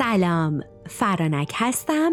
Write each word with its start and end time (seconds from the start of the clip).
سلام 0.00 0.62
فرانک 0.88 1.52
هستم 1.54 2.12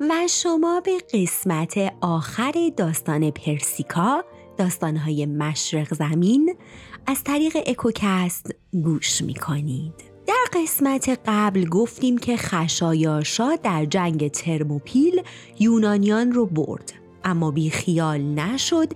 و 0.00 0.14
شما 0.30 0.80
به 0.80 0.98
قسمت 1.14 1.74
آخر 2.00 2.52
داستان 2.76 3.30
پرسیکا 3.30 4.24
داستانهای 4.58 5.26
مشرق 5.26 5.94
زمین 5.94 6.56
از 7.06 7.24
طریق 7.24 7.56
اکوکست 7.66 8.54
گوش 8.84 9.22
می 9.22 9.34
کنید. 9.34 9.94
در 10.26 10.60
قسمت 10.60 11.20
قبل 11.26 11.64
گفتیم 11.64 12.18
که 12.18 12.36
خشایارشا 12.36 13.56
در 13.62 13.84
جنگ 13.84 14.28
ترموپیل 14.28 15.22
یونانیان 15.58 16.32
رو 16.32 16.46
برد 16.46 16.92
اما 17.24 17.50
بی 17.50 17.70
خیال 17.70 18.20
نشد 18.20 18.88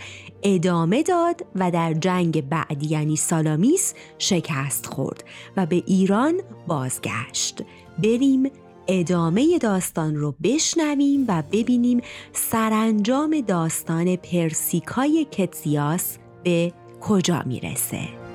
ادامه 0.43 1.03
داد 1.03 1.47
و 1.55 1.71
در 1.71 1.95
جنگ 1.95 2.49
بعدی 2.49 2.87
یعنی 2.87 3.17
سالامیس 3.17 3.95
شکست 4.19 4.87
خورد 4.87 5.25
و 5.57 5.67
به 5.67 5.83
ایران 5.87 6.41
بازگشت 6.67 7.63
بریم 8.05 8.51
ادامه 8.89 9.59
داستان 9.59 10.15
رو 10.17 10.35
بشنویم 10.43 11.25
و 11.29 11.43
ببینیم 11.53 12.01
سرانجام 12.33 13.41
داستان 13.41 14.17
پرسیکای 14.17 15.27
کتسیاس 15.31 16.19
به 16.45 16.73
کجا 17.01 17.43
می‌رسه. 17.47 18.28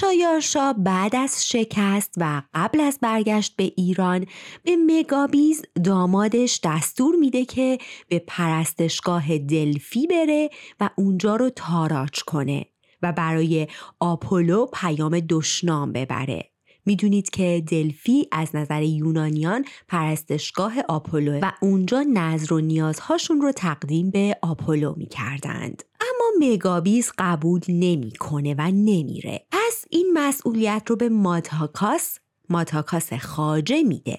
خشایارشا 0.00 0.72
بعد 0.72 1.16
از 1.16 1.48
شکست 1.48 2.14
و 2.16 2.42
قبل 2.54 2.80
از 2.80 2.98
برگشت 3.02 3.56
به 3.56 3.72
ایران 3.76 4.26
به 4.64 4.76
مگابیز 4.86 5.62
دامادش 5.84 6.60
دستور 6.64 7.16
میده 7.16 7.44
که 7.44 7.78
به 8.08 8.18
پرستشگاه 8.18 9.38
دلفی 9.38 10.06
بره 10.06 10.50
و 10.80 10.90
اونجا 10.96 11.36
رو 11.36 11.50
تاراج 11.50 12.22
کنه 12.26 12.66
و 13.02 13.12
برای 13.12 13.68
آپولو 14.00 14.66
پیام 14.66 15.20
دشنام 15.20 15.92
ببره. 15.92 16.49
می‌دونید 16.86 17.30
که 17.30 17.64
دلفی 17.68 18.28
از 18.32 18.56
نظر 18.56 18.82
یونانیان 18.82 19.64
پرستشگاه 19.88 20.74
آپولو 20.88 21.38
و 21.42 21.52
اونجا 21.62 22.04
نظر 22.12 22.52
و 22.52 22.60
نیازهاشون 22.60 23.40
رو 23.40 23.52
تقدیم 23.52 24.10
به 24.10 24.36
آپولو 24.42 24.94
می‌کردند. 24.96 25.82
اما 26.00 26.46
مگابیز 26.52 27.12
قبول 27.18 27.60
نمی‌کنه 27.68 28.54
و 28.58 28.70
نمیره. 28.70 29.46
پس 29.50 29.84
این 29.90 30.10
مسئولیت 30.14 30.82
رو 30.86 30.96
به 30.96 31.08
ماتاکاس 31.08 32.18
ماتاکاس 32.48 33.12
خاجه 33.12 33.82
میده. 33.82 34.18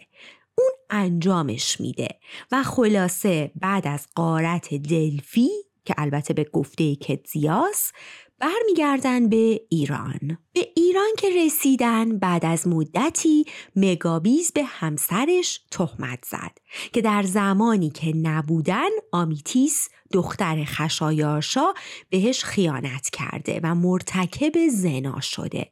اون 0.58 0.72
انجامش 0.89 1.82
میده. 1.82 2.08
و 2.52 2.64
خلاصه 2.64 3.52
بعد 3.56 3.88
از 3.88 4.08
قارت 4.16 4.73
دلفی 4.73 5.50
که 5.86 5.94
البته 5.98 6.34
به 6.34 6.44
گفته 6.44 6.95
کتزیاس 6.95 7.92
برمیگردن 8.42 9.30
به 9.30 9.61
ایران. 9.70 10.38
به 10.53 10.67
ایران 10.75 11.09
که 11.17 11.28
رسیدن 11.45 12.20
بعد 12.20 12.45
از 12.45 12.67
مدتی 12.67 13.45
مگابیز 13.75 14.52
به 14.52 14.64
همسرش 14.64 15.61
تهمت 15.72 16.25
زد 16.25 16.58
که 16.94 17.02
در 17.02 17.23
زمانی 17.23 17.89
که 17.89 18.16
نبودن 18.16 18.89
آمیتیس 19.11 19.89
دختر 20.14 20.64
خشایارشا 20.64 21.73
بهش 22.09 22.44
خیانت 22.44 23.09
کرده 23.09 23.59
و 23.64 23.75
مرتکب 23.75 24.67
زنا 24.67 25.20
شده. 25.20 25.72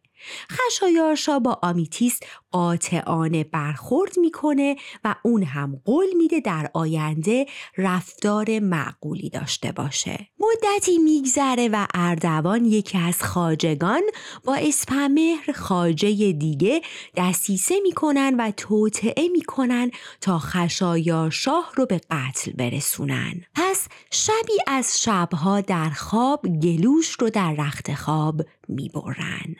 خشایارشا 0.51 1.39
با 1.39 1.59
آمیتیس 1.63 2.19
قاطعانه 2.51 3.43
برخورد 3.43 4.19
می‌کنه 4.19 4.75
و 5.03 5.15
اون 5.23 5.43
هم 5.43 5.81
قول 5.85 6.07
میده 6.17 6.39
در 6.39 6.69
آینده 6.73 7.45
رفتار 7.77 8.59
معقولی 8.59 9.29
داشته 9.29 9.71
باشه. 9.71 10.27
مدتی 10.39 10.97
میگذره 10.97 11.69
و 11.73 11.87
اردوان 11.93 12.65
یکی 12.65 12.97
از 12.97 13.23
خاجگان 13.23 14.01
با 14.43 14.55
اسپمهر 14.55 15.51
خاجه 15.55 16.31
دیگه 16.31 16.81
دستیسه 17.15 17.79
می‌کنن 17.83 18.35
و 18.39 18.51
توطعه 18.57 19.27
می‌کنن 19.27 19.91
تا 20.21 20.39
خشایارشاه 20.39 21.71
رو 21.75 21.85
به 21.85 22.01
قتل 22.11 22.51
برسونن. 22.51 23.41
پس 23.55 23.87
شبی 24.11 24.57
از 24.67 25.03
شبها 25.03 25.61
در 25.61 25.89
خواب 25.89 26.41
گلوش 26.61 27.15
رو 27.19 27.29
در 27.29 27.53
رخت 27.53 27.93
خواب 27.93 28.41
می‌برن. 28.67 29.55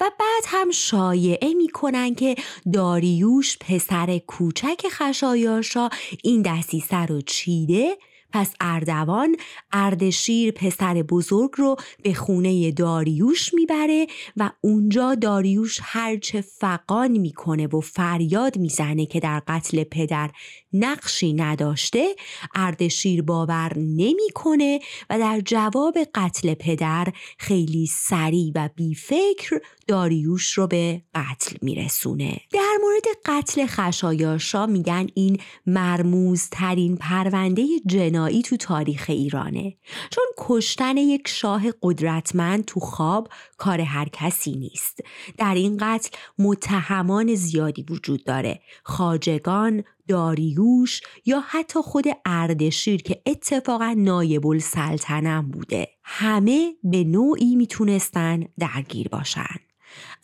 و 0.00 0.10
بعد 0.20 0.44
هم 0.46 0.70
شایعه 0.70 1.54
می‌کنن 1.54 2.14
که 2.14 2.34
داریوش 2.72 3.58
پسر 3.58 4.18
کوچک 4.18 4.88
خشایارشا 4.90 5.88
این 6.24 6.42
دستیسه 6.42 7.06
رو 7.06 7.20
چیده 7.20 7.96
پس 8.32 8.54
اردوان 8.60 9.36
اردشیر 9.72 10.52
پسر 10.52 10.94
بزرگ 10.94 11.50
رو 11.56 11.76
به 12.02 12.14
خونه 12.14 12.70
داریوش 12.70 13.54
می‌بره 13.54 14.06
و 14.36 14.50
اونجا 14.60 15.14
داریوش 15.14 15.78
هرچه 15.82 16.40
فقان 16.40 17.10
می‌کنه 17.10 17.66
و 17.66 17.80
فریاد 17.80 18.58
می‌زنه 18.58 19.06
که 19.06 19.20
در 19.20 19.42
قتل 19.48 19.84
پدر 19.84 20.30
نقشی 20.72 21.32
نداشته 21.32 22.14
اردشیر 22.54 23.22
باور 23.22 23.72
نمی‌کنه 23.76 24.80
و 25.10 25.18
در 25.18 25.40
جواب 25.44 25.98
قتل 26.14 26.54
پدر 26.54 27.08
خیلی 27.38 27.86
سریع 27.86 28.52
و 28.54 28.68
بیفکر 28.76 29.60
داریوش 29.90 30.52
رو 30.52 30.66
به 30.66 31.02
قتل 31.14 31.56
میرسونه. 31.62 32.40
در 32.52 32.76
مورد 32.82 33.04
قتل 33.26 33.66
خشایارشا 33.66 34.66
میگن 34.66 35.06
این 35.14 35.38
مرموزترین 35.66 36.96
پرونده 36.96 37.66
جنایی 37.86 38.42
تو 38.42 38.56
تاریخ 38.56 39.04
ایرانه. 39.08 39.76
چون 40.10 40.24
کشتن 40.38 40.96
یک 40.96 41.28
شاه 41.28 41.62
قدرتمند 41.82 42.64
تو 42.64 42.80
خواب 42.80 43.28
کار 43.56 43.80
هر 43.80 44.08
کسی 44.12 44.56
نیست. 44.56 45.00
در 45.38 45.54
این 45.54 45.76
قتل 45.80 46.16
متهمان 46.38 47.34
زیادی 47.34 47.82
وجود 47.82 48.24
داره. 48.24 48.60
خاجگان 48.82 49.84
داریوش 50.08 51.00
یا 51.26 51.42
حتی 51.48 51.80
خود 51.82 52.04
اردشیر 52.24 53.02
که 53.02 53.22
اتفاقا 53.26 53.94
نایب 53.98 54.46
السلطنم 54.46 55.50
بوده. 55.50 55.88
همه 56.04 56.72
به 56.84 57.04
نوعی 57.04 57.56
می‌تونستن 57.56 58.44
درگیر 58.58 59.08
باشن. 59.08 59.56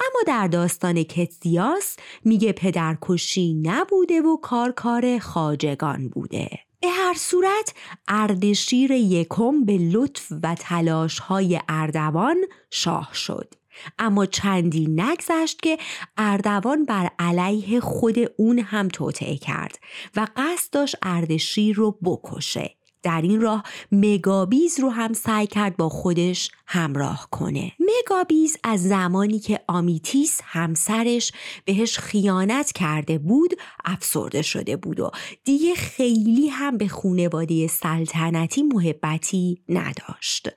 اما 0.00 0.20
در 0.26 0.46
داستان 0.46 1.02
کتسیاس 1.02 1.96
میگه 2.24 2.52
پدرکشی 2.52 3.54
نبوده 3.54 4.20
و 4.20 4.36
کار 4.36 4.72
کار 4.72 5.18
خاجگان 5.18 6.08
بوده. 6.08 6.48
به 6.80 6.88
هر 6.88 7.14
صورت 7.14 7.74
اردشیر 8.08 8.90
یکم 8.90 9.64
به 9.64 9.78
لطف 9.78 10.32
و 10.42 10.54
تلاش 10.54 11.18
های 11.18 11.60
اردوان 11.68 12.36
شاه 12.70 13.10
شد. 13.14 13.54
اما 13.98 14.26
چندی 14.26 14.86
نگذشت 14.90 15.62
که 15.62 15.78
اردوان 16.16 16.84
بر 16.84 17.10
علیه 17.18 17.80
خود 17.80 18.16
اون 18.36 18.58
هم 18.58 18.88
توطعه 18.88 19.36
کرد 19.36 19.78
و 20.16 20.26
قصد 20.36 20.72
داشت 20.72 20.96
اردشیر 21.02 21.76
رو 21.76 21.98
بکشه. 22.04 22.76
در 23.02 23.22
این 23.22 23.40
راه 23.40 23.62
مگابیز 23.92 24.80
رو 24.80 24.90
هم 24.90 25.12
سعی 25.12 25.46
کرد 25.46 25.76
با 25.76 25.88
خودش 25.88 26.50
همراه 26.66 27.28
کنه. 27.30 27.72
مگابیز 27.80 28.56
از 28.64 28.82
زمانی 28.82 29.38
که 29.38 29.60
آمیتیس 29.68 30.40
همسرش 30.44 31.32
بهش 31.64 31.98
خیانت 31.98 32.72
کرده 32.72 33.18
بود 33.18 33.54
افسرده 33.84 34.42
شده 34.42 34.76
بود 34.76 35.00
و 35.00 35.10
دیگه 35.44 35.74
خیلی 35.74 36.48
هم 36.48 36.78
به 36.78 36.88
خونواده 36.88 37.66
سلطنتی 37.66 38.62
محبتی 38.62 39.62
نداشت. 39.68 40.48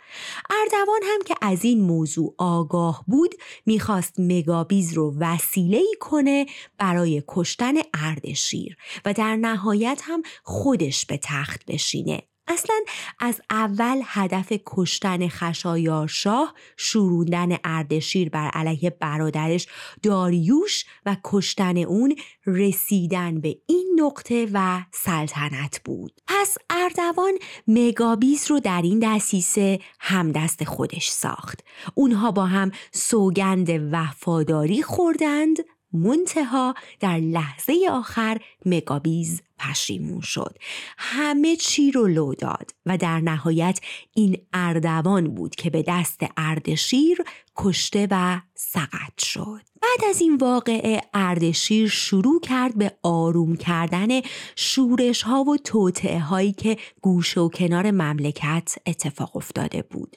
اردوان 0.50 1.02
هم 1.03 1.22
که 1.25 1.36
از 1.42 1.66
این 1.66 1.81
موضوع 1.81 2.36
آگاه 2.38 3.03
بود 3.08 3.36
می‌خواست 3.66 4.16
مگابیز 4.18 4.94
رو 4.94 5.16
وسیله 5.20 5.82
کنه 6.00 6.46
برای 6.78 7.23
کشتن 7.28 7.73
اردشیر 7.94 8.78
و 9.06 9.14
در 9.14 9.35
نهایت 9.35 10.02
هم 10.03 10.22
خودش 10.44 11.06
به 11.06 11.20
تخت 11.23 11.66
بشینه. 11.66 12.22
اصلا 12.49 12.75
از 13.19 13.41
اول 13.49 14.01
هدف 14.05 14.53
کشتن 14.66 15.28
خشایارشاه 15.28 16.53
شوروندن 16.78 17.57
اردشیر 17.63 18.29
بر 18.29 18.49
علیه 18.49 18.90
برادرش 18.90 19.67
داریوش 20.03 20.85
و 21.05 21.16
کشتن 21.23 21.78
اون 21.78 22.16
رسیدن 22.46 23.41
به 23.41 23.57
این 23.67 23.99
نقطه 24.01 24.47
و 24.53 24.81
سلطنت 24.91 25.81
بود. 25.85 26.11
پس 26.28 26.57
اردوان 26.69 27.34
مگابیز 27.67 28.51
رو 28.51 28.59
در 28.59 28.81
این 28.81 28.99
دستیسه 28.99 29.79
همدست 29.99 30.63
خودش 30.63 31.09
ساخت. 31.09 31.63
اونها 31.96 32.31
با 32.31 32.46
هم 32.46 32.72
سوگند 32.91 33.69
وفاداری 33.91 34.84
خوردند 34.84 35.57
منتها 35.94 36.76
در 37.00 37.18
لحظه 37.18 37.74
آخر 37.91 38.41
مگابیز 38.66 39.41
پشیمون 39.59 40.22
شد 40.22 40.58
همه 40.97 41.56
چی 41.56 41.91
رو 41.91 42.08
لو 42.08 42.34
داد 42.34 42.72
و 42.86 42.97
در 42.97 43.20
نهایت 43.20 43.80
این 44.14 44.38
اردوان 44.53 45.36
بود 45.36 45.56
که 45.56 45.70
به 45.70 45.84
دست 45.88 46.20
اردشیر 46.38 47.18
کشته 47.58 48.08
و 48.12 48.41
سقط 48.56 49.24
شد 49.24 49.62
بعد 49.82 50.09
از 50.09 50.22
این 50.22 50.36
واقعه 50.36 51.02
اردشیر 51.14 51.90
شروع 51.90 52.42
کرد 52.42 52.78
به 52.78 52.92
آروم 53.03 53.56
کردن 53.56 54.08
شورش 54.56 55.22
ها 55.22 55.44
و 55.44 55.58
توطعه 55.58 56.20
هایی 56.20 56.52
که 56.53 56.78
گوشه 57.02 57.42
و 57.42 57.50
کنار 57.50 57.92
مملکت 57.92 58.76
اتفاق 58.85 59.35
افتاده 59.35 59.82
بود. 59.82 60.16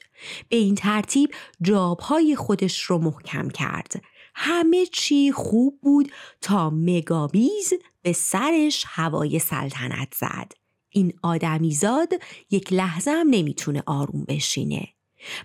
به 0.48 0.56
این 0.56 0.74
ترتیب 0.74 1.30
جاب 1.62 2.00
های 2.00 2.36
خودش 2.36 2.82
رو 2.82 2.98
محکم 2.98 3.48
کرد. 3.48 4.02
همه 4.34 4.86
چی 4.86 5.32
خوب 5.32 5.78
بود 5.82 6.12
تا 6.40 6.70
مگابیز 6.70 7.72
به 8.02 8.12
سرش 8.12 8.84
هوای 8.88 9.38
سلطنت 9.38 10.14
زد. 10.16 10.52
این 10.90 11.12
آدمیزاد 11.22 12.12
یک 12.50 12.72
لحظه 12.72 13.10
هم 13.10 13.26
نمی‌تونه 13.30 13.82
آروم 13.86 14.24
بشینه. 14.24 14.88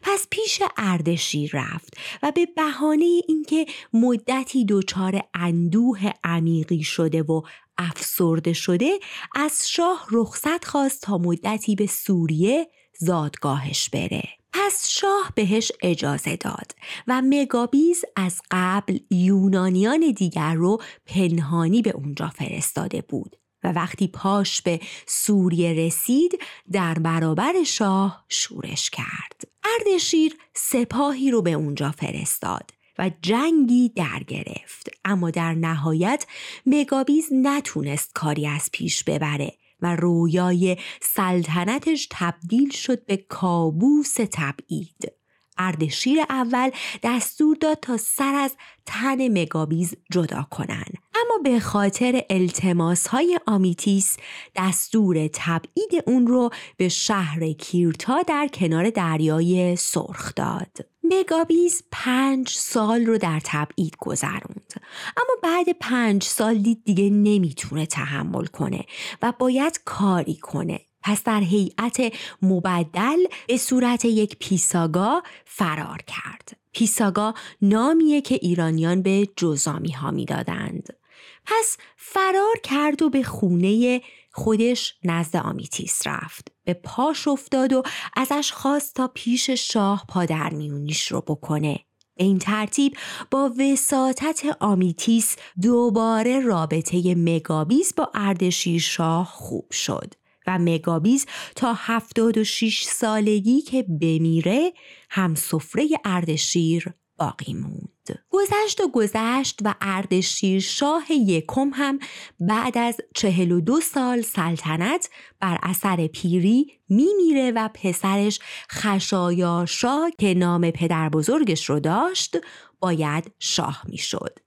پس 0.01 0.27
پیش 0.29 0.61
اردشیر 0.77 1.51
رفت 1.53 1.97
و 2.23 2.31
به 2.31 2.45
بهانه 2.45 3.21
اینکه 3.27 3.65
مدتی 3.93 4.65
دچار 4.65 5.21
اندوه 5.33 6.11
عمیقی 6.23 6.83
شده 6.83 7.23
و 7.23 7.41
افسرده 7.77 8.53
شده 8.53 8.99
از 9.35 9.69
شاه 9.69 10.07
رخصت 10.11 10.65
خواست 10.65 11.01
تا 11.01 11.17
مدتی 11.17 11.75
به 11.75 11.87
سوریه 11.87 12.67
زادگاهش 12.99 13.89
بره. 13.89 14.23
پس 14.59 14.87
شاه 14.89 15.31
بهش 15.35 15.71
اجازه 15.81 16.35
داد 16.35 16.75
و 17.07 17.21
مگابیز 17.25 18.05
از 18.15 18.41
قبل 18.51 18.99
یونانیان 19.11 20.11
دیگر 20.11 20.53
رو 20.53 20.81
پنهانی 21.05 21.81
به 21.81 21.89
اونجا 21.89 22.27
فرستاده 22.27 23.01
بود 23.01 23.35
و 23.63 23.71
وقتی 23.71 24.07
پاش 24.07 24.61
به 24.61 24.79
سوریه 25.07 25.73
رسید 25.73 26.39
در 26.71 26.93
برابر 26.93 27.63
شاه 27.65 28.25
شورش 28.29 28.89
کرد. 28.89 29.41
اردشیر 29.63 30.37
سپاهی 30.53 31.31
رو 31.31 31.41
به 31.41 31.51
اونجا 31.51 31.91
فرستاد 31.91 32.71
و 32.99 33.11
جنگی 33.21 33.89
در 33.89 34.23
گرفت 34.27 34.89
اما 35.05 35.31
در 35.31 35.53
نهایت 35.53 36.25
مگابیز 36.65 37.29
نتونست 37.31 38.11
کاری 38.13 38.47
از 38.47 38.69
پیش 38.71 39.03
ببره 39.03 39.53
و 39.81 39.95
رویای 39.95 40.77
سلطنتش 41.01 42.07
تبدیل 42.11 42.69
شد 42.69 43.05
به 43.05 43.17
کابوس 43.17 44.15
تبعید. 44.31 45.16
اردشیر 45.57 46.19
اول 46.29 46.69
دستور 47.03 47.57
داد 47.61 47.79
تا 47.81 47.97
سر 47.97 48.35
از 48.35 48.55
تن 48.85 49.41
مگابیز 49.41 49.95
جدا 50.11 50.47
کنن. 50.51 50.85
اما 51.15 51.37
به 51.43 51.59
خاطر 51.59 52.21
التماس 52.29 53.07
های 53.07 53.39
آمیتیس 53.47 54.17
دستور 54.55 55.29
تبعید 55.33 56.03
اون 56.05 56.27
رو 56.27 56.49
به 56.77 56.89
شهر 56.89 57.51
کیرتا 57.51 58.21
در 58.21 58.47
کنار 58.53 58.89
دریای 58.89 59.75
سرخ 59.75 60.35
داد. 60.35 60.77
مگابیز 61.03 61.83
پنج 61.91 62.49
سال 62.49 63.05
رو 63.05 63.17
در 63.17 63.41
تبعید 63.43 63.95
گذروند. 63.99 64.73
اما 65.17 65.35
بعد 65.43 65.65
پنج 65.79 66.23
سال 66.23 66.57
دید 66.57 66.83
دیگه 66.83 67.09
نمی‌تونه 67.09 67.85
تحمل 67.85 68.45
کنه 68.45 68.85
و 69.21 69.33
باید 69.39 69.81
کاری 69.85 70.35
کنه. 70.35 70.79
پس 71.07 71.23
در 71.23 71.41
هیئت 71.41 72.13
مبدل 72.41 73.17
به 73.47 73.57
صورت 73.57 74.05
یک 74.05 74.35
پیساگا 74.39 75.23
فرار 75.45 76.01
کرد. 76.07 76.57
پیساگا 76.73 77.33
نامیه 77.61 78.21
که 78.21 78.35
ایرانیان 78.41 79.01
به 79.01 79.29
جزامی 79.35 79.91
ها 79.91 80.11
می‌دادند. 80.11 80.97
پس 81.45 81.77
فرار 81.97 82.55
کرد 82.63 83.01
و 83.01 83.09
به 83.09 83.23
خونه 83.23 84.01
خودش 84.31 84.95
نزد 85.03 85.35
آمیتیس 85.35 86.07
رفت. 86.07 86.47
به 86.63 86.73
پاش 86.73 87.27
افتاد 87.27 87.73
و 87.73 87.83
ازش 88.15 88.51
خواست 88.51 88.95
تا 88.95 89.07
پیش 89.07 89.49
شاه 89.49 90.05
پادرمیونیش 90.09 91.07
رو 91.11 91.21
بکنه. 91.21 91.79
این 92.17 92.39
ترتیب 92.39 92.97
با 93.31 93.51
وساطت 93.59 94.57
آمیتیس 94.59 95.35
دوباره 95.61 96.39
رابطه 96.39 97.15
مگابیز 97.15 97.93
با 97.97 98.11
اردشیر 98.13 98.81
شاه 98.81 99.25
خوب 99.25 99.71
شد. 99.71 100.13
و 100.47 100.57
مگابیز 100.59 101.25
تا 101.55 101.73
76 101.77 102.83
سالگی 102.83 103.61
که 103.61 103.83
بمیره 103.83 104.73
هم 105.09 105.35
سفره 105.35 105.87
اردشیر 106.05 106.93
باقی 107.17 107.53
موند. 107.53 108.19
گذشت 108.29 108.81
و 108.81 108.87
گذشت 108.93 109.59
و 109.63 109.75
اردشیر 109.81 110.59
شاه 110.59 111.11
یکم 111.11 111.69
هم 111.73 111.99
بعد 112.39 112.77
از 112.77 112.97
42 113.15 113.81
سال 113.81 114.21
سلطنت 114.21 115.09
بر 115.39 115.59
اثر 115.63 116.07
پیری 116.07 116.71
میمیره 116.89 117.51
و 117.51 117.69
پسرش 117.73 118.39
خشایارشا 118.71 120.09
که 120.19 120.33
نام 120.33 120.71
پدر 120.71 121.09
بزرگش 121.09 121.69
رو 121.69 121.79
داشت 121.79 122.37
باید 122.79 123.31
شاه 123.39 123.81
می‌شد. 123.87 124.46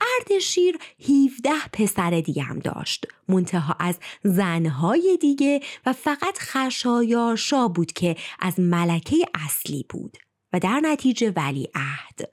اردشیر 0.00 0.78
17 1.00 1.50
پسر 1.72 2.20
دیگه 2.20 2.42
هم 2.42 2.58
داشت 2.58 3.06
منتها 3.28 3.76
از 3.80 3.98
زنهای 4.24 5.18
دیگه 5.20 5.60
و 5.86 5.92
فقط 5.92 6.38
خشایارشا 6.38 7.68
بود 7.68 7.92
که 7.92 8.16
از 8.40 8.60
ملکه 8.60 9.16
اصلی 9.34 9.86
بود 9.88 10.16
و 10.52 10.58
در 10.58 10.80
نتیجه 10.80 11.32
ولی 11.36 11.68
عهد. 11.74 12.32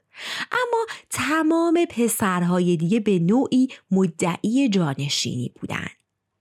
اما 0.52 0.86
تمام 1.10 1.84
پسرهای 1.84 2.76
دیگه 2.76 3.00
به 3.00 3.18
نوعی 3.18 3.68
مدعی 3.90 4.68
جانشینی 4.68 5.52
بودند. 5.60 5.90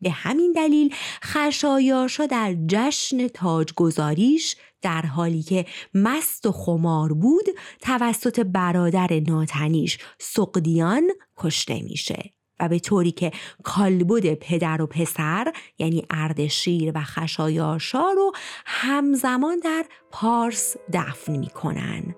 به 0.01 0.11
همین 0.11 0.51
دلیل 0.51 0.95
خشایارشا 1.23 2.25
در 2.25 2.55
جشن 2.67 3.27
تاجگذاریش 3.27 4.55
در 4.85 5.01
حالی 5.01 5.43
که 5.43 5.65
مست 5.93 6.45
و 6.45 6.51
خمار 6.51 7.13
بود 7.13 7.45
توسط 7.81 8.39
برادر 8.39 9.21
ناتنیش 9.27 9.97
سقدیان 10.19 11.03
کشته 11.37 11.81
میشه 11.83 12.33
و 12.59 12.69
به 12.69 12.79
طوری 12.79 13.11
که 13.11 13.31
کالبد 13.63 14.33
پدر 14.33 14.81
و 14.81 14.87
پسر 14.87 15.53
یعنی 15.77 16.05
اردشیر 16.09 16.91
و 16.95 17.01
خشایارشا 17.01 18.11
رو 18.15 18.31
همزمان 18.65 19.59
در 19.59 19.85
پارس 20.11 20.75
دفن 20.93 21.37
می‌کنن. 21.37 22.15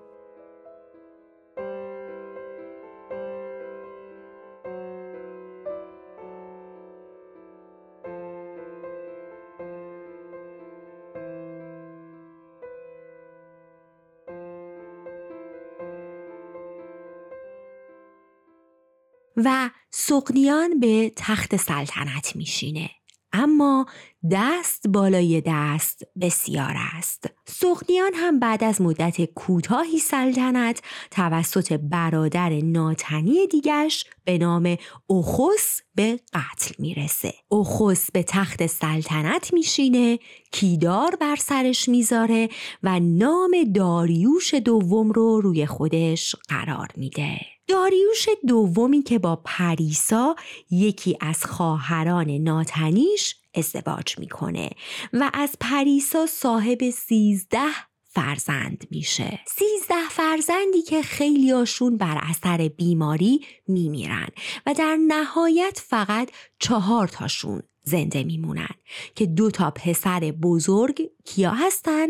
و 19.44 19.70
سقنیان 19.90 20.80
به 20.80 21.12
تخت 21.16 21.56
سلطنت 21.56 22.36
میشینه 22.36 22.90
اما 23.32 23.86
دست 24.30 24.88
بالای 24.88 25.42
دست 25.46 26.02
بسیار 26.20 26.74
است. 26.96 27.24
سقنیان 27.46 28.12
هم 28.14 28.38
بعد 28.38 28.64
از 28.64 28.80
مدت 28.80 29.24
کوتاهی 29.24 29.98
سلطنت 29.98 30.82
توسط 31.10 31.72
برادر 31.72 32.50
ناتنی 32.50 33.46
دیگش 33.46 34.04
به 34.24 34.38
نام 34.38 34.76
اوخوس 35.06 35.80
به 35.94 36.20
قتل 36.34 36.74
می‌رسه. 36.78 37.34
اوخوس 37.48 38.10
به 38.10 38.22
تخت 38.22 38.66
سلطنت 38.66 39.52
میشینه، 39.52 40.18
کیدار 40.52 41.16
بر 41.16 41.36
سرش 41.36 41.88
می‌ذاره 41.88 42.48
و 42.82 43.00
نام 43.00 43.50
داریوش 43.74 44.54
دوم 44.54 45.12
رو 45.12 45.40
روی 45.40 45.66
خودش 45.66 46.36
قرار 46.48 46.88
میده. 46.96 47.57
داریوش 47.68 48.28
دومی 48.46 49.02
که 49.02 49.18
با 49.18 49.42
پریسا 49.44 50.36
یکی 50.70 51.16
از 51.20 51.44
خواهران 51.44 52.30
ناتنیش 52.30 53.36
ازدواج 53.54 54.18
می‌کنه 54.18 54.70
و 55.12 55.30
از 55.34 55.56
پریسا 55.60 56.26
صاحب 56.26 56.90
سیزده 56.90 57.68
فرزند 58.10 58.84
میشه. 58.90 59.40
سیزده 59.46 60.08
فرزندی 60.10 60.82
که 60.82 61.02
خیلیاشون 61.02 61.96
بر 61.96 62.18
اثر 62.22 62.68
بیماری 62.68 63.40
میمیرن 63.68 64.28
و 64.66 64.74
در 64.74 64.98
نهایت 65.08 65.82
فقط 65.86 66.30
چهار 66.58 67.08
تاشون 67.08 67.62
زنده 67.82 68.24
میمونن 68.24 68.74
که 69.14 69.26
دو 69.26 69.50
تا 69.50 69.70
پسر 69.70 70.20
بزرگ 70.20 71.10
کیا 71.24 71.50
هستن؟ 71.50 72.06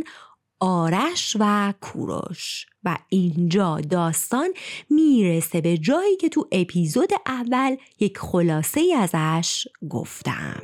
آرش 0.60 1.36
و 1.40 1.74
کوروش. 1.80 2.66
و 2.84 2.98
اینجا 3.08 3.80
داستان 3.80 4.48
می‌رسه 4.90 5.60
به 5.60 5.78
جایی 5.78 6.16
که 6.16 6.28
تو 6.28 6.48
اپیزود 6.52 7.10
اول 7.26 7.76
یک 8.00 8.18
خلاصه 8.18 8.80
ازش 8.96 9.68
گفتم. 9.90 10.62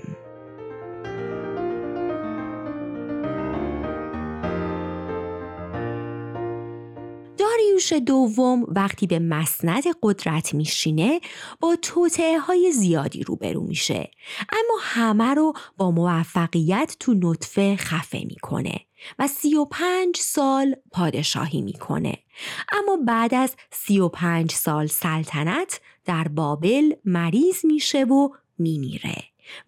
داریوش 7.38 7.92
دوم 7.92 8.64
وقتی 8.68 9.06
به 9.06 9.18
مسند 9.18 9.82
قدرت 10.02 10.54
میشینه 10.54 11.20
با 11.60 11.76
توطعه 11.82 12.38
های 12.38 12.72
زیادی 12.72 13.22
روبرو 13.22 13.60
میشه. 13.60 14.10
اما 14.48 14.78
همه 14.80 15.34
رو 15.34 15.52
با 15.76 15.90
موفقیت 15.90 16.96
تو 17.00 17.14
نطفه 17.14 17.76
خفه 17.76 18.18
می‌کنه. 18.18 18.80
و 19.18 19.28
سی 19.28 19.54
و 19.54 19.64
پنج 19.64 20.16
سال 20.16 20.76
پادشاهی 20.92 21.62
می‌کنه 21.62 22.18
اما 22.72 22.96
بعد 23.06 23.34
از 23.34 23.56
سی 23.70 24.00
و 24.00 24.08
پنج 24.08 24.52
سال 24.52 24.86
سلطنت 24.86 25.80
در 26.04 26.28
بابل 26.28 26.92
مریض 27.04 27.64
میشه 27.64 28.04
و 28.04 28.28
میمیره 28.58 29.16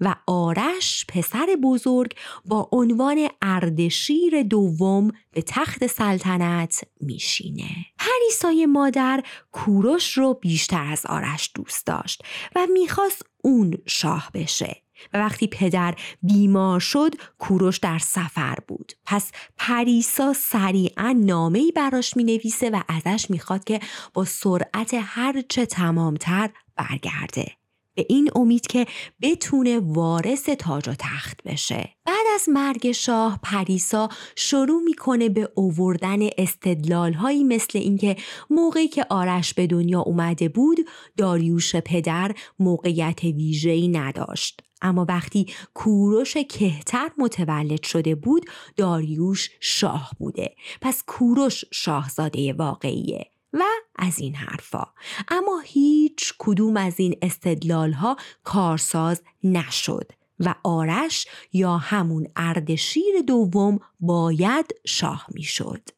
و 0.00 0.14
آرش 0.26 1.04
پسر 1.08 1.46
بزرگ 1.62 2.14
با 2.44 2.68
عنوان 2.72 3.28
اردشیر 3.42 4.42
دوم 4.42 5.10
به 5.32 5.42
تخت 5.42 5.86
سلطنت 5.86 6.84
میشینه. 7.00 7.70
پریسای 7.98 8.66
مادر 8.66 9.22
کوروش 9.52 10.18
رو 10.18 10.34
بیشتر 10.34 10.86
از 10.92 11.06
آرش 11.06 11.50
دوست 11.54 11.86
داشت 11.86 12.22
و 12.56 12.66
می‌خواست 12.72 13.22
اون 13.42 13.78
شاه 13.86 14.30
بشه. 14.34 14.85
و 15.12 15.18
وقتی 15.18 15.46
پدر 15.46 15.94
بیمار 16.22 16.80
شد 16.80 17.14
کوروش 17.38 17.78
در 17.78 17.98
سفر 17.98 18.58
بود. 18.68 18.92
پس 19.04 19.32
پریسا 19.56 20.32
سریعا 20.32 21.12
نامه 21.12 21.58
ای 21.58 21.72
براش 21.72 22.16
می 22.16 22.24
نویسه 22.24 22.70
و 22.70 22.82
ازش 22.88 23.30
می‌خواد 23.30 23.64
که 23.64 23.80
با 24.14 24.24
سرعت 24.24 24.96
هرچه 25.00 25.66
تمامتر 25.66 26.50
برگرده. 26.76 27.52
به 27.94 28.06
این 28.08 28.30
امید 28.34 28.66
که 28.66 28.86
بتونه 29.22 29.78
وارث 29.78 30.48
تاج 30.48 30.88
و 30.88 30.94
تخت 30.98 31.42
بشه. 31.42 31.90
بعد 32.04 32.26
از 32.34 32.48
مرگ 32.48 32.92
شاه 32.92 33.40
پریسا 33.42 34.08
شروع 34.36 34.82
می‌کنه 34.82 35.28
به 35.28 35.48
اووردن 35.54 36.18
استدلال 36.38 37.12
هایی 37.12 37.44
مثل 37.44 37.78
اینکه 37.78 38.16
موقعی 38.50 38.88
که 38.88 39.06
آرش 39.10 39.54
به 39.54 39.66
دنیا 39.66 40.00
اومده 40.00 40.48
بود 40.48 40.78
داریوش 41.16 41.76
پدر 41.76 42.34
موقعیت 42.58 43.24
ویژه‌ای 43.24 43.88
نداشت. 43.88 44.62
اما 44.82 45.06
وقتی 45.08 45.46
کوروش 45.74 46.36
کهتر 46.36 47.10
متولد 47.18 47.82
شده 47.82 48.14
بود 48.14 48.50
داریوش 48.76 49.50
شاه 49.60 50.10
بوده 50.18 50.54
پس 50.80 51.02
کوروش 51.06 51.64
شاهزاده 51.72 52.52
واقعیه 52.52 53.30
و 53.52 53.62
از 53.96 54.18
این 54.18 54.34
حرفا 54.34 54.86
اما 55.28 55.60
هیچ 55.64 56.34
کدوم 56.38 56.76
از 56.76 57.00
این 57.00 57.16
استدلال 57.22 57.92
ها 57.92 58.16
کارساز 58.44 59.22
نشد 59.44 60.12
و 60.40 60.54
آرش 60.64 61.26
یا 61.52 61.76
همون 61.76 62.26
اردشیر 62.36 63.20
دوم 63.26 63.78
باید 64.00 64.74
شاه 64.86 65.26
می‌شد. 65.34 65.95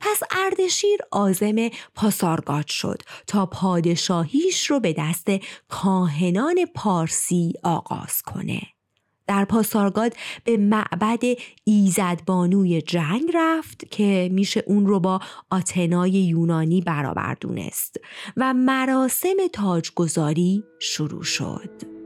پس 0.00 0.22
اردشیر 0.30 0.98
آزم 1.10 1.68
پاسارگاد 1.94 2.66
شد 2.66 3.02
تا 3.26 3.46
پادشاهیش 3.46 4.66
رو 4.70 4.80
به 4.80 4.94
دست 4.98 5.26
کاهنان 5.68 6.56
پارسی 6.74 7.52
آغاز 7.62 8.22
کنه. 8.22 8.62
در 9.28 9.44
پاسارگاد 9.44 10.12
به 10.44 10.56
معبد 10.56 11.22
ایزدبانوی 11.64 12.82
جنگ 12.82 13.30
رفت 13.34 13.90
که 13.90 14.28
میشه 14.32 14.62
اون 14.66 14.86
رو 14.86 15.00
با 15.00 15.20
آتنای 15.50 16.10
یونانی 16.10 16.80
برابر 16.80 17.36
دونست 17.40 17.96
و 18.36 18.54
مراسم 18.54 19.36
تاجگذاری 19.52 20.64
شروع 20.80 21.22
شد. 21.22 21.97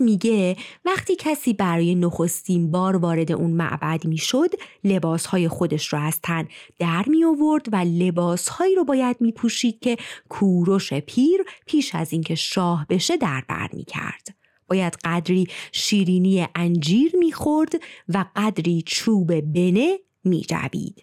میگه 0.00 0.56
وقتی 0.84 1.16
کسی 1.16 1.52
برای 1.52 1.94
نخستین 1.94 2.70
بار 2.70 2.96
وارد 2.96 3.32
اون 3.32 3.50
معبد 3.50 4.04
می‌شد 4.04 4.50
لباسهای 4.84 5.48
خودش 5.48 5.92
رو 5.92 5.98
از 5.98 6.20
تن 6.20 6.48
در 6.78 7.04
می 7.06 7.24
آورد 7.24 7.66
و 7.72 7.76
لباسهایی 7.76 8.74
رو 8.74 8.84
باید 8.84 9.16
می 9.20 9.32
پوشید 9.32 9.80
که 9.80 9.96
کوروش 10.28 10.92
پیر 10.92 11.40
پیش 11.66 11.94
از 11.94 12.12
اینکه 12.12 12.34
شاه 12.34 12.86
بشه 12.88 13.16
در 13.16 13.44
بر 13.48 13.68
می 13.72 13.84
کرد. 13.84 14.36
باید 14.68 14.96
قدری 15.04 15.46
شیرینی 15.72 16.46
انجیر 16.54 17.16
می‌خورد 17.16 17.72
و 18.08 18.24
قدری 18.36 18.82
چوب 18.86 19.40
بنه 19.40 19.98
می 20.24 20.46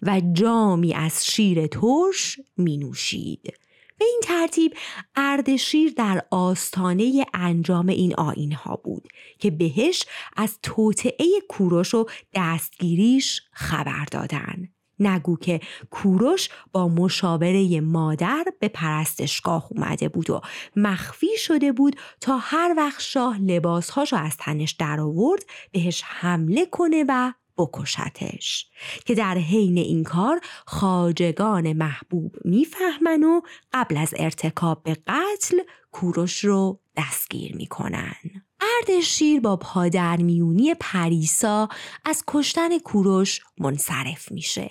و 0.02 0.22
جامی 0.32 0.94
از 0.94 1.26
شیر 1.26 1.66
ترش 1.66 2.40
می 2.56 2.76
نوشید. 2.76 3.52
به 3.98 4.04
این 4.04 4.20
ترتیب 4.22 4.74
اردشیر 5.16 5.92
در 5.96 6.22
آستانه 6.30 7.26
انجام 7.34 7.88
این 7.88 8.14
آین 8.14 8.52
ها 8.52 8.76
بود 8.76 9.08
که 9.38 9.50
بهش 9.50 10.04
از 10.36 10.58
توطعه 10.62 11.26
کوروش 11.48 11.94
و 11.94 12.06
دستگیریش 12.34 13.42
خبر 13.52 14.04
دادن. 14.10 14.68
نگو 15.00 15.36
که 15.36 15.60
کوروش 15.90 16.48
با 16.72 16.88
مشاوره 16.88 17.80
مادر 17.80 18.44
به 18.60 18.68
پرستشگاه 18.68 19.66
اومده 19.70 20.08
بود 20.08 20.30
و 20.30 20.40
مخفی 20.76 21.36
شده 21.38 21.72
بود 21.72 21.96
تا 22.20 22.38
هر 22.38 22.74
وقت 22.76 23.00
شاه 23.00 23.40
لباسهاشو 23.40 24.16
از 24.16 24.36
تنش 24.36 24.72
در 24.72 25.00
آورد 25.00 25.42
بهش 25.72 26.02
حمله 26.06 26.66
کنه 26.66 27.04
و 27.08 27.32
بکشتش 27.58 28.66
که 29.04 29.14
در 29.14 29.38
حین 29.38 29.78
این 29.78 30.04
کار 30.04 30.40
خاجگان 30.66 31.72
محبوب 31.72 32.36
می‌فهمن 32.44 33.24
و 33.24 33.40
قبل 33.72 33.96
از 33.96 34.14
ارتکاب 34.16 34.82
به 34.82 34.96
قتل 35.06 35.58
کوروش 35.92 36.44
رو 36.44 36.80
دستگیر 36.96 37.56
می‌کنن. 37.56 38.14
اردشیر 38.60 39.40
با 39.40 39.56
پادرمیونی 39.56 40.74
پریسا 40.80 41.68
از 42.04 42.24
کشتن 42.26 42.78
کوروش 42.78 43.40
منصرف 43.58 44.32
میشه. 44.32 44.70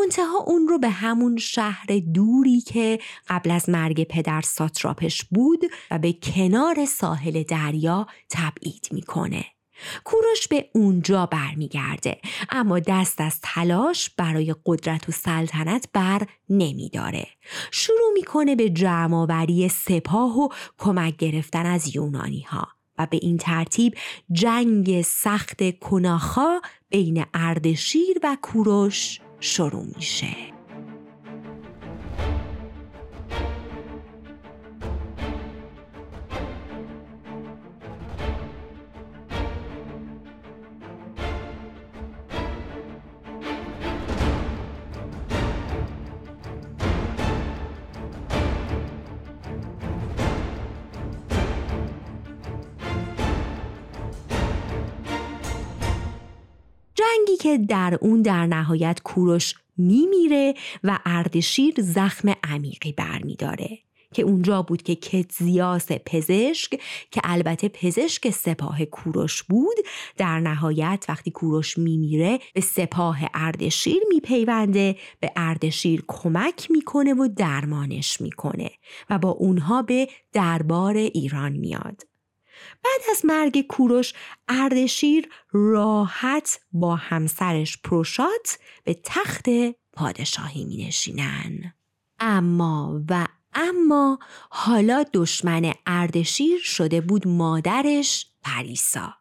منتها 0.00 0.38
اون 0.46 0.68
رو 0.68 0.78
به 0.78 0.88
همون 0.88 1.36
شهر 1.36 1.86
دوری 2.14 2.60
که 2.60 2.98
قبل 3.28 3.50
از 3.50 3.68
مرگ 3.68 4.04
پدر 4.04 4.40
ساتراپش 4.40 5.24
بود 5.24 5.64
و 5.90 5.98
به 5.98 6.12
کنار 6.12 6.84
ساحل 6.84 7.42
دریا 7.42 8.06
تبعید 8.30 8.88
می‌کنه. 8.90 9.44
کوروش 10.04 10.48
به 10.48 10.70
اونجا 10.74 11.26
برمیگرده. 11.26 12.18
اما 12.50 12.78
دست 12.78 13.20
از 13.20 13.40
تلاش 13.42 14.10
برای 14.10 14.54
قدرت 14.66 15.08
و 15.08 15.12
سلطنت 15.12 15.88
بر 15.92 16.22
نمیداره. 16.48 17.26
شروع 17.70 18.12
می‌کنه 18.14 18.56
به 18.56 18.70
جمعآوری 18.70 19.68
سپاه 19.68 20.38
و 20.38 20.48
کمک 20.78 21.16
گرفتن 21.16 21.66
از 21.66 21.96
یونانی 21.96 22.42
ها 22.42 22.68
و 22.98 23.06
به 23.10 23.18
این 23.22 23.36
ترتیب 23.36 23.94
جنگ 24.32 25.02
سخت 25.02 25.78
کناخا 25.78 26.60
بین 26.88 27.24
اردشیر 27.34 28.16
و 28.22 28.36
کوروش 28.42 29.20
شروع 29.40 29.86
میشه. 29.96 30.51
که 57.52 57.58
در 57.58 57.98
اون 58.00 58.22
در 58.22 58.46
نهایت 58.46 59.00
کوروش 59.04 59.54
میمیره 59.76 60.54
و 60.84 60.98
اردشیر 61.06 61.74
زخم 61.78 62.34
عمیقی 62.44 62.92
برمیداره 62.92 63.78
که 64.14 64.22
اونجا 64.22 64.62
بود 64.62 64.82
که 64.82 64.94
کتزیاس 64.94 65.92
پزشک 66.06 66.80
که 67.10 67.20
البته 67.24 67.68
پزشک 67.68 68.30
سپاه 68.30 68.84
کوروش 68.84 69.42
بود 69.42 69.76
در 70.16 70.40
نهایت 70.40 71.04
وقتی 71.08 71.30
کوروش 71.30 71.78
میمیره 71.78 72.38
به 72.54 72.60
سپاه 72.60 73.18
اردشیر 73.34 74.02
میپیونده 74.08 74.96
به 75.20 75.32
اردشیر 75.36 76.04
کمک 76.08 76.70
می‌کنه 76.70 77.14
و 77.14 77.28
درمانش 77.36 78.20
می‌کنه 78.20 78.70
و 79.10 79.18
با 79.18 79.30
اونها 79.30 79.82
به 79.82 80.08
دربار 80.32 80.96
ایران 80.96 81.52
میاد. 81.52 82.11
بعد 82.84 83.00
از 83.10 83.24
مرگ 83.24 83.66
کوروش 83.66 84.12
اردشیر 84.48 85.28
راحت 85.52 86.60
با 86.72 86.96
همسرش 86.96 87.78
پروشات 87.84 88.58
به 88.84 89.00
تخت 89.04 89.46
پادشاهی 89.92 90.64
می 90.64 90.86
نشینن. 90.86 91.74
اما 92.20 93.00
و 93.08 93.26
اما 93.54 94.18
حالا 94.50 95.04
دشمن 95.14 95.72
اردشیر 95.86 96.58
شده 96.58 97.00
بود 97.00 97.28
مادرش 97.28 98.26
پریسا 98.42 99.14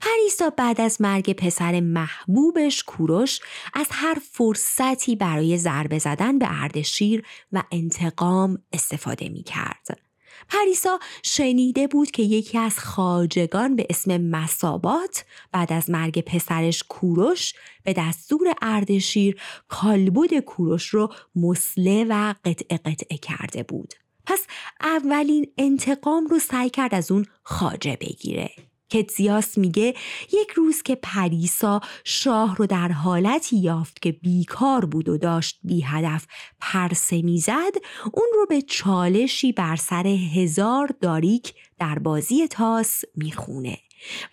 پریسا 0.00 0.50
بعد 0.50 0.80
از 0.80 1.00
مرگ 1.00 1.32
پسر 1.32 1.80
محبوبش 1.80 2.82
کوروش 2.82 3.40
از 3.74 3.86
هر 3.90 4.16
فرصتی 4.32 5.16
برای 5.16 5.58
ضربه 5.58 5.98
زدن 5.98 6.38
به 6.38 6.46
اردشیر 6.50 7.26
و 7.52 7.62
انتقام 7.72 8.62
استفاده 8.72 9.28
می 9.28 9.42
کرد. 9.42 10.07
پریسا 10.48 10.98
شنیده 11.22 11.86
بود 11.86 12.10
که 12.10 12.22
یکی 12.22 12.58
از 12.58 12.78
خاجگان 12.78 13.76
به 13.76 13.86
اسم 13.90 14.16
مسابات 14.16 15.24
بعد 15.52 15.72
از 15.72 15.90
مرگ 15.90 16.20
پسرش 16.20 16.82
کوروش 16.88 17.54
به 17.84 17.92
دستور 17.92 18.54
اردشیر 18.62 19.40
کالبد 19.68 20.38
کوروش 20.38 20.88
رو 20.88 21.12
مسله 21.36 22.06
و 22.08 22.34
قطعه 22.44 22.78
قطعه 22.78 23.18
کرده 23.18 23.62
بود. 23.62 23.94
پس 24.26 24.46
اولین 24.80 25.52
انتقام 25.58 26.26
رو 26.26 26.38
سعی 26.38 26.70
کرد 26.70 26.94
از 26.94 27.12
اون 27.12 27.26
خاجه 27.42 27.98
بگیره. 28.00 28.50
کتزیاس 28.90 29.58
میگه 29.58 29.94
یک 30.32 30.50
روز 30.50 30.82
که 30.82 30.94
پریسا 30.94 31.80
شاه 32.04 32.56
رو 32.56 32.66
در 32.66 32.92
حالتی 32.92 33.56
یافت 33.56 34.02
که 34.02 34.12
بیکار 34.12 34.84
بود 34.84 35.08
و 35.08 35.18
داشت 35.18 35.58
بی 35.64 35.82
هدف 35.82 36.26
پرسه 36.60 37.22
می‌زد 37.22 37.74
اون 38.12 38.28
رو 38.34 38.46
به 38.48 38.62
چالشی 38.62 39.52
بر 39.52 39.76
سر 39.76 40.06
هزار 40.06 40.94
داریک 41.00 41.54
در 41.78 41.98
بازی 41.98 42.48
تاس 42.48 43.04
می‌خونه 43.14 43.78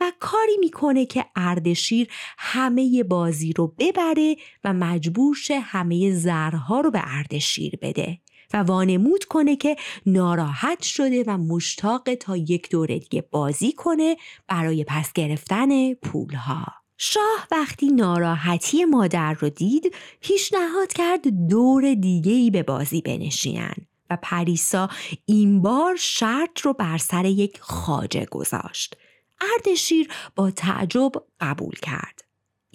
و 0.02 0.12
کاری 0.20 0.58
می‌کنه 0.60 1.06
که 1.06 1.26
اردشیر 1.36 2.08
همه 2.38 3.04
بازی 3.04 3.54
رو 3.54 3.76
ببره 3.80 4.36
و 4.64 4.74
مجبور 4.74 5.36
شه 5.36 5.60
همه 5.60 6.12
زرها 6.12 6.82
رو 6.82 6.92
به 6.92 7.02
اردشیر 7.04 7.80
بده. 7.82 8.20
و 8.54 8.58
وانمود 8.58 9.24
کنه 9.24 9.56
که 9.56 9.76
ناراحت 10.06 10.82
شده 10.82 11.24
و 11.28 11.38
مشتاق 11.38 12.14
تا 12.16 12.38
یک 12.38 12.70
دوره 12.70 13.00
دیگه 13.00 13.22
بازی 13.32 13.72
کنه 13.72 14.18
برای 14.48 14.84
پس 14.84 15.14
گرفتن 15.14 15.94
پولها. 15.94 16.66
شاه 16.98 17.48
وقتی 17.52 17.88
ناراحتی 17.88 18.86
مادر 18.86 19.34
رو 19.34 19.50
دید 19.50 19.96
پیشنهاد 20.22 20.94
کرد 20.94 21.48
دور 21.50 21.94
دیگه 21.94 22.32
ای 22.32 22.52
به 22.52 22.64
بازی 22.64 23.02
بنشینن 23.02 23.76
و 24.10 24.18
پریسا 24.22 24.90
این 25.26 25.62
بار 25.62 25.96
شرط 25.96 26.60
رو 26.62 26.74
بر 26.74 26.98
سر 26.98 27.26
یک 27.26 27.60
خاجه 27.62 28.26
گذاشت. 28.26 28.98
اردشیر 29.42 30.10
با 30.36 30.52
تعجب 30.52 31.12
قبول 31.40 31.76
کرد. 31.82 32.25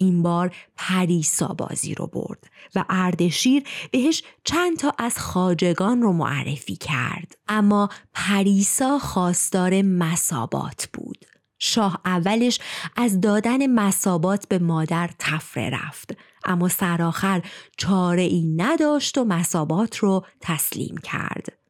این 0.01 0.23
بار 0.23 0.55
پریسا 0.77 1.47
بازی 1.47 1.95
رو 1.95 2.07
برد 2.07 2.49
و 2.75 2.85
اردشیر 2.89 3.63
بهش 3.91 4.23
چند 4.43 4.77
تا 4.77 4.93
از 4.97 5.17
خاجگان 5.17 6.01
رو 6.01 6.13
معرفی 6.13 6.75
کرد. 6.75 7.37
اما 7.47 7.89
پریسا 8.13 8.99
خواستار 8.99 9.81
مسابات 9.81 10.89
بود. 10.93 11.25
شاه 11.59 12.01
اولش 12.05 12.59
از 12.95 13.21
دادن 13.21 13.67
مسابات 13.67 14.47
به 14.47 14.59
مادر 14.59 15.09
تفره 15.19 15.69
رفت. 15.69 16.17
اما 16.45 16.67
سرآخر 16.67 17.41
چاره 17.77 18.21
ای 18.21 18.53
نداشت 18.57 19.17
و 19.17 19.23
مسابات 19.23 19.97
رو 19.97 20.25
تسلیم 20.41 20.97
کرد. 20.97 21.60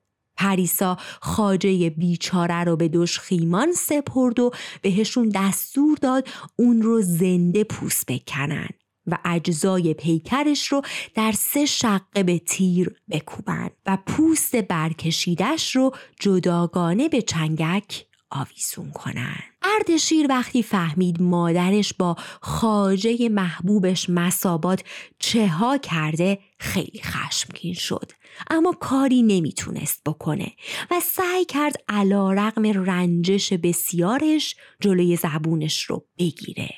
پریسا 0.41 0.97
خاجه 1.21 1.89
بیچاره 1.89 2.63
رو 2.63 2.75
به 2.75 2.87
دشخیمان 2.87 3.71
سپرد 3.71 4.39
و 4.39 4.51
بهشون 4.81 5.31
دستور 5.35 5.97
داد 6.01 6.27
اون 6.55 6.81
رو 6.81 7.01
زنده 7.01 7.63
پوست 7.63 8.05
بکنن 8.05 8.69
و 9.07 9.17
اجزای 9.25 9.93
پیکرش 9.93 10.67
رو 10.67 10.81
در 11.15 11.31
سه 11.31 11.65
شقه 11.65 12.23
به 12.23 12.39
تیر 12.39 12.95
بکوبن 13.11 13.69
و 13.85 13.97
پوست 14.05 14.55
برکشیدش 14.55 15.75
رو 15.75 15.91
جداگانه 16.19 17.09
به 17.09 17.21
چنگک 17.21 18.05
آویزون 18.31 18.91
کنن 18.91 19.43
اردشیر 19.61 20.25
وقتی 20.29 20.63
فهمید 20.63 21.21
مادرش 21.21 21.93
با 21.93 22.15
خاجه 22.41 23.29
محبوبش 23.29 24.09
مسابات 24.09 24.83
چه 25.19 25.47
ها 25.47 25.77
کرده 25.77 26.39
خیلی 26.59 27.01
خشمگین 27.03 27.73
شد. 27.73 28.11
اما 28.49 28.71
کاری 28.79 29.21
نمی‌تونست 29.21 30.01
بکنه 30.05 30.51
و 30.91 30.99
سعی 30.99 31.45
کرد 31.45 31.75
علا 31.89 32.33
رقم 32.33 32.83
رنجش 32.85 33.53
بسیارش 33.53 34.55
جلوی 34.79 35.15
زبونش 35.15 35.83
رو 35.83 36.05
بگیره. 36.19 36.69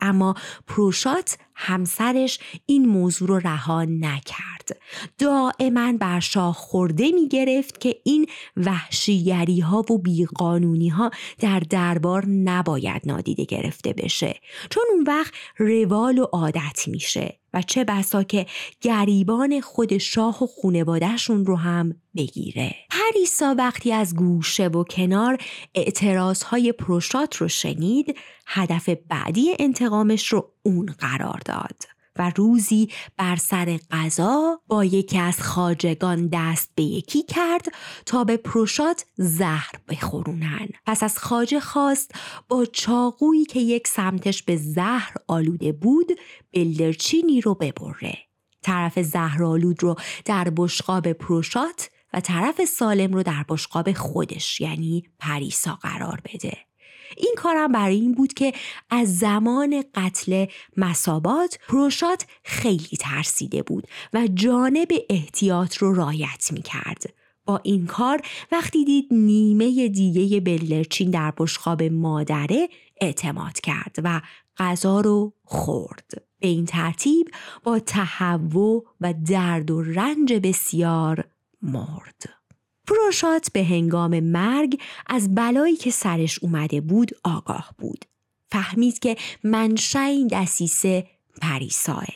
اما 0.00 0.34
پروشات 0.66 1.38
همسرش 1.54 2.38
این 2.66 2.86
موضوع 2.86 3.28
رو 3.28 3.38
رها 3.38 3.84
نکرد. 3.84 4.80
دائما 5.18 5.92
بر 5.92 6.20
شاه 6.20 6.54
خورده 6.54 7.12
می 7.12 7.28
گرفت 7.28 7.80
که 7.80 7.96
این 8.04 8.26
وحشیگری 8.56 9.60
ها 9.60 9.84
و 9.92 9.98
بیقانونی 9.98 10.88
ها 10.88 11.10
در 11.38 11.60
دربار 11.60 12.26
نباید 12.26 13.02
نادیده 13.04 13.44
گرفته 13.44 13.92
بشه 13.92 14.40
چون 14.70 14.84
اون 14.92 15.04
وقت 15.06 15.34
روال 15.58 16.18
و 16.18 16.24
عادت 16.24 16.88
میشه. 16.88 17.37
و 17.54 17.62
چه 17.62 17.84
بسا 17.84 18.22
که 18.22 18.46
گریبان 18.80 19.60
خود 19.60 19.98
شاه 19.98 20.44
و 20.44 20.46
خونوادهشون 20.46 21.46
رو 21.46 21.56
هم 21.56 21.94
بگیره. 22.16 22.74
پریسا 22.90 23.54
وقتی 23.58 23.92
از 23.92 24.16
گوشه 24.16 24.68
و 24.68 24.84
کنار 24.84 25.38
اعتراض 25.74 26.42
های 26.42 26.72
پروشات 26.72 27.36
رو 27.36 27.48
شنید 27.48 28.16
هدف 28.46 28.88
بعدی 29.08 29.54
انتقامش 29.58 30.28
رو 30.28 30.52
اون 30.62 30.94
قرار 30.98 31.40
داد. 31.44 31.97
و 32.18 32.32
روزی 32.36 32.88
بر 33.16 33.36
سر 33.36 33.78
غذا 33.90 34.60
با 34.66 34.84
یکی 34.84 35.18
از 35.18 35.42
خاجگان 35.42 36.28
دست 36.32 36.70
به 36.74 36.82
یکی 36.82 37.22
کرد 37.22 37.66
تا 38.06 38.24
به 38.24 38.36
پروشات 38.36 39.04
زهر 39.16 39.72
بخورونن. 39.88 40.68
پس 40.86 41.02
از 41.02 41.18
خاجه 41.18 41.60
خواست 41.60 42.10
با 42.48 42.64
چاقویی 42.64 43.44
که 43.44 43.60
یک 43.60 43.88
سمتش 43.88 44.42
به 44.42 44.56
زهر 44.56 45.14
آلوده 45.26 45.72
بود 45.72 46.12
بلدرچینی 46.52 47.40
رو 47.40 47.54
ببره. 47.54 48.18
طرف 48.62 49.02
زهر 49.02 49.44
آلود 49.44 49.82
رو 49.82 49.94
در 50.24 50.52
بشقاب 50.56 51.12
پروشات 51.12 51.90
و 52.12 52.20
طرف 52.20 52.64
سالم 52.64 53.12
رو 53.12 53.22
در 53.22 53.44
بشقاب 53.48 53.92
خودش 53.92 54.60
یعنی 54.60 55.02
پریسا 55.18 55.78
قرار 55.82 56.20
بده. 56.24 56.67
این 57.16 57.34
کارم 57.36 57.72
برای 57.72 58.00
این 58.00 58.12
بود 58.12 58.32
که 58.32 58.52
از 58.90 59.18
زمان 59.18 59.84
قتل 59.94 60.46
مسابات 60.76 61.58
پروشات 61.68 62.26
خیلی 62.44 62.96
ترسیده 63.00 63.62
بود 63.62 63.86
و 64.12 64.28
جانب 64.34 64.88
احتیاط 65.10 65.76
رو 65.76 65.94
رایت 65.94 66.48
می 66.52 66.62
کرد. 66.62 67.14
با 67.44 67.60
این 67.62 67.86
کار 67.86 68.20
وقتی 68.52 68.84
دید 68.84 69.08
نیمه 69.10 69.88
دیگه 69.88 70.40
بلرچین 70.40 71.10
در 71.10 71.32
بشخاب 71.36 71.82
مادره 71.82 72.68
اعتماد 73.00 73.60
کرد 73.60 73.96
و 74.04 74.20
غذا 74.56 75.00
رو 75.00 75.32
خورد. 75.44 76.10
به 76.40 76.48
این 76.48 76.66
ترتیب 76.66 77.30
با 77.64 77.78
تهوع 77.78 78.84
و 79.00 79.14
درد 79.26 79.70
و 79.70 79.82
رنج 79.82 80.32
بسیار 80.32 81.24
مرد. 81.62 82.37
پروشات 82.88 83.52
به 83.52 83.64
هنگام 83.64 84.20
مرگ 84.20 84.80
از 85.06 85.34
بلایی 85.34 85.76
که 85.76 85.90
سرش 85.90 86.38
اومده 86.38 86.80
بود 86.80 87.10
آگاه 87.24 87.74
بود. 87.78 88.04
فهمید 88.52 88.98
که 88.98 89.16
منشأ 89.44 90.00
این 90.00 90.28
دسیسه 90.32 91.06
پریساه. 91.42 92.06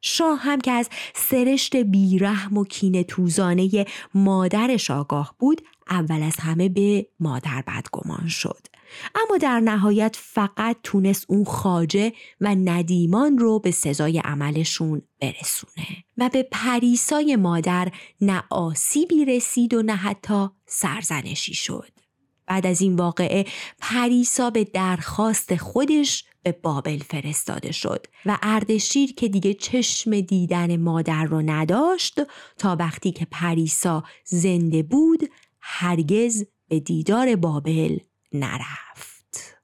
شاه 0.00 0.38
هم 0.38 0.60
که 0.60 0.70
از 0.70 0.88
سرشت 1.14 1.76
بیرحم 1.76 2.58
و 2.58 2.64
کینه 2.64 3.02
توزانه 3.04 3.86
مادرش 4.14 4.90
آگاه 4.90 5.34
بود 5.38 5.62
اول 5.90 6.22
از 6.22 6.36
همه 6.40 6.68
به 6.68 7.06
مادر 7.20 7.64
بدگمان 7.66 8.28
شد 8.28 8.66
اما 9.14 9.38
در 9.38 9.60
نهایت 9.60 10.16
فقط 10.20 10.76
تونست 10.82 11.24
اون 11.28 11.44
خاجه 11.44 12.12
و 12.40 12.54
ندیمان 12.54 13.38
رو 13.38 13.58
به 13.58 13.70
سزای 13.70 14.18
عملشون 14.18 15.02
برسونه 15.20 16.04
و 16.18 16.30
به 16.32 16.48
پریسای 16.52 17.36
مادر 17.36 17.92
نه 18.20 18.42
آسیبی 18.50 19.24
رسید 19.24 19.74
و 19.74 19.82
نه 19.82 19.94
حتی 19.94 20.48
سرزنشی 20.66 21.54
شد. 21.54 21.88
بعد 22.46 22.66
از 22.66 22.80
این 22.80 22.96
واقعه 22.96 23.44
پریسا 23.80 24.50
به 24.50 24.64
درخواست 24.64 25.56
خودش 25.56 26.24
به 26.42 26.52
بابل 26.52 26.98
فرستاده 26.98 27.72
شد 27.72 28.06
و 28.26 28.38
اردشیر 28.42 29.14
که 29.14 29.28
دیگه 29.28 29.54
چشم 29.54 30.20
دیدن 30.20 30.76
مادر 30.76 31.24
رو 31.24 31.42
نداشت 31.42 32.20
تا 32.58 32.76
وقتی 32.78 33.12
که 33.12 33.26
پریسا 33.30 34.04
زنده 34.24 34.82
بود 34.82 35.30
هرگز 35.60 36.44
به 36.68 36.80
دیدار 36.80 37.36
بابل 37.36 37.98
نرفت. 38.34 39.58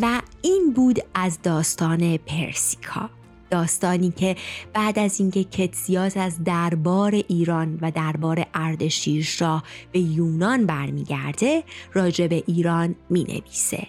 و 0.00 0.20
این 0.42 0.72
بود 0.76 0.98
از 1.14 1.38
داستان 1.42 2.16
پرسیکا 2.16 3.10
داستانی 3.54 4.10
که 4.10 4.36
بعد 4.72 4.98
از 4.98 5.20
اینکه 5.20 5.44
کتسیاس 5.44 6.16
از 6.16 6.44
دربار 6.44 7.14
ایران 7.28 7.78
و 7.82 7.90
دربار 7.90 8.46
اردشیرشاه 8.54 9.64
به 9.92 9.98
یونان 9.98 10.66
برمیگرده 10.66 11.62
راجع 11.92 12.26
به 12.26 12.42
ایران 12.46 12.94
می 13.10 13.24
نویسه 13.24 13.86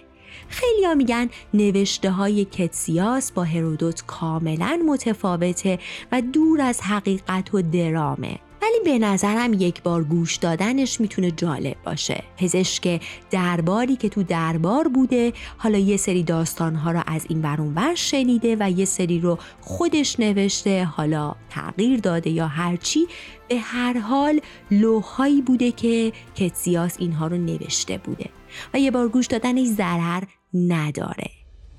خیلی 0.48 0.84
ها 0.84 0.94
میگن 0.94 1.28
نوشته 1.54 2.10
های 2.10 2.44
کتسیاس 2.44 3.32
با 3.32 3.44
هرودوت 3.44 4.06
کاملا 4.06 4.80
متفاوته 4.88 5.78
و 6.12 6.22
دور 6.22 6.60
از 6.60 6.80
حقیقت 6.80 7.54
و 7.54 7.62
درامه. 7.62 8.38
ولی 8.62 8.80
به 8.84 8.98
نظرم 8.98 9.52
یک 9.52 9.82
بار 9.82 10.04
گوش 10.04 10.36
دادنش 10.36 11.00
می‌تونه 11.00 11.30
جالب 11.30 11.76
باشه. 11.84 12.22
پزشک 12.36 13.02
درباری 13.30 13.96
که 13.96 14.08
تو 14.08 14.22
دربار 14.22 14.88
بوده 14.88 15.32
حالا 15.56 15.78
یه 15.78 15.96
سری 15.96 16.22
داستانها 16.22 16.90
رو 16.90 17.02
از 17.06 17.26
این 17.28 17.42
ور 17.42 17.94
شنیده 17.94 18.56
و 18.60 18.70
یه 18.70 18.84
سری 18.84 19.20
رو 19.20 19.38
خودش 19.60 20.20
نوشته 20.20 20.84
حالا 20.84 21.34
تغییر 21.50 22.00
داده 22.00 22.30
یا 22.30 22.46
هرچی 22.46 23.06
به 23.48 23.58
هر 23.58 23.98
حال 23.98 24.40
لوحایی 24.70 25.42
بوده 25.42 25.72
که 25.72 26.12
کتسیاس 26.36 26.96
اینها 26.98 27.26
رو 27.26 27.36
نوشته 27.36 27.98
بوده. 27.98 28.30
و 28.74 28.80
یه 28.80 28.90
بار 28.90 29.08
گوش 29.08 29.26
دادنش 29.26 29.66
ضرر 29.66 30.22
نداره. 30.54 31.30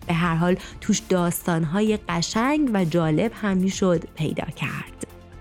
به 0.08 0.14
هر 0.14 0.36
حال 0.36 0.56
توش 0.82 1.02
داستانهای 1.10 2.00
قشنگ 2.10 2.70
و 2.74 2.86
جالب 2.86 3.32
هم 3.36 3.68
پیدا 4.16 4.46
کرد. 4.46 4.97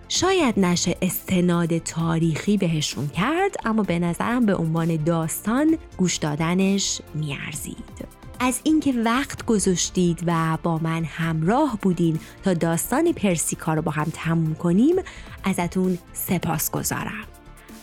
شاید 0.09 0.61
نشه 0.61 0.97
استناد 1.03 1.79
تاریخی 1.79 2.57
بهشون 2.57 3.09
کرد 3.09 3.57
اما 3.65 3.83
به 3.83 3.99
نظرم 3.99 4.47
به 4.47 4.55
عنوان 4.55 4.97
داستان 4.97 5.79
گوش 5.97 6.17
دادنش 6.17 7.01
میارزید. 7.15 8.07
از 8.41 8.61
اینکه 8.65 8.93
وقت 8.93 9.47
گذاشتید 9.47 10.25
و 10.27 10.59
با 10.63 10.79
من 10.79 11.05
همراه 11.05 11.79
بودین 11.83 12.19
تا 12.45 12.55
داستان 12.55 13.13
پرسیکا 13.13 13.75
رو 13.75 13.83
با 13.83 13.91
هم 13.91 14.07
تموم 14.13 14.55
کنیم 14.55 14.97
ازتون 15.45 15.99
سپاس 16.13 16.71
گذارم. 16.71 17.25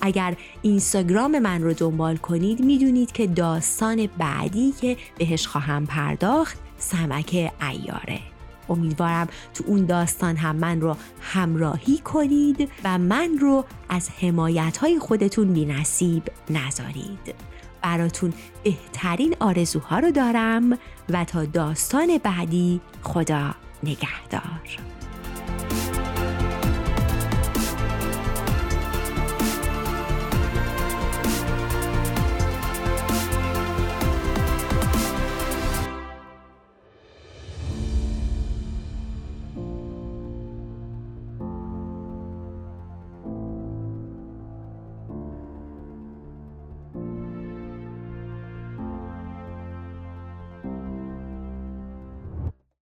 اگر 0.02 0.36
اینستاگرام 0.62 1.40
من 1.40 1.64
رو 1.64 1.74
دنبال 1.74 2.18
کنید 2.18 2.60
می‌دونید 2.60 3.12
که 3.12 3.28
داستان 3.28 4.08
بعدی 4.18 4.74
که 4.82 4.98
بهش 5.18 5.48
خواهم 5.48 5.86
پرداخت 5.86 6.58
سمک 6.78 7.52
ایاره. 7.72 8.33
امیدوارم 8.70 9.28
تو 9.54 9.64
اون 9.68 9.86
داستان 9.86 10.36
هم 10.36 10.56
من 10.56 10.82
رو 10.82 10.96
همراهی 11.22 11.98
کنید 11.98 12.72
و 12.84 12.98
من 12.98 13.38
رو 13.42 13.66
از 13.90 14.10
حمایت 14.10 14.78
های 14.78 15.00
خودتون 15.00 15.54
بی 15.54 15.66
نصیب 15.66 16.24
نذارید. 16.50 17.36
براتون 17.82 18.34
بهترین 18.64 19.36
آرزوها 19.40 20.00
رو 20.00 20.12
دارم 20.12 20.78
و 21.10 21.26
تا 21.26 21.46
داستان 21.46 22.18
بعدی 22.24 22.82
خدا 23.04 23.56
نگهدار. 23.84 24.78